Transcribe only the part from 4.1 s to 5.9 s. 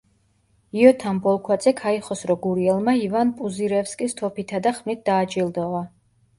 თოფითა და ხმლით დააჯილდოვა.